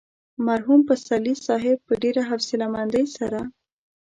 مرحوم 0.47 0.79
پسرلي 0.89 1.33
صاحب 1.45 1.77
په 1.87 1.93
ډېره 2.03 2.21
حوصله 2.29 2.65
مندۍ 2.73 3.05
سره. 3.17 3.39